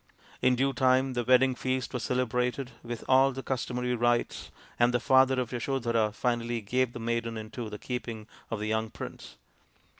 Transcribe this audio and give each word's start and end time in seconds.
In 0.41 0.55
due 0.55 0.73
time 0.73 1.13
the 1.13 1.23
wedding 1.23 1.53
feast 1.53 1.93
was 1.93 2.01
celebrated 2.01 2.71
with 2.81 3.03
all 3.07 3.31
the 3.31 3.43
customary 3.43 3.93
rites, 3.93 4.49
and 4.79 4.95
the 4.95 4.99
father 4.99 5.39
of 5.39 5.51
Yasodhara 5.51 6.11
finally 6.11 6.59
gave 6.59 6.93
the 6.93 6.99
maiden 6.99 7.37
into 7.37 7.69
the 7.69 7.77
keeping 7.77 8.25
of 8.49 8.57
the 8.59 8.67
young 8.67 8.89
prince. 8.89 9.37